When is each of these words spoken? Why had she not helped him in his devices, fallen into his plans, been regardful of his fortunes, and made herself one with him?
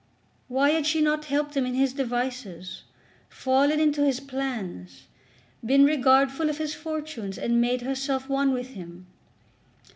Why 0.47 0.71
had 0.71 0.87
she 0.87 0.99
not 0.99 1.25
helped 1.25 1.55
him 1.55 1.63
in 1.63 1.75
his 1.75 1.93
devices, 1.93 2.85
fallen 3.29 3.79
into 3.79 4.03
his 4.03 4.19
plans, 4.19 5.05
been 5.63 5.85
regardful 5.85 6.49
of 6.49 6.57
his 6.57 6.73
fortunes, 6.73 7.37
and 7.37 7.61
made 7.61 7.81
herself 7.83 8.27
one 8.27 8.51
with 8.51 8.69
him? 8.69 9.05